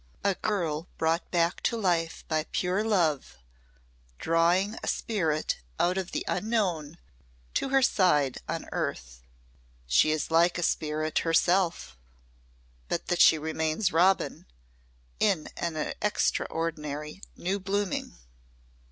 [0.23, 3.37] A girl brought back to life by pure love,
[4.17, 6.97] drawing a spirit out of the unknown
[7.53, 9.21] to her side on earth."
[9.85, 11.99] "She is like a spirit herself
[12.89, 14.47] but that she remains Robin
[15.19, 18.17] in an extraordinary new blooming."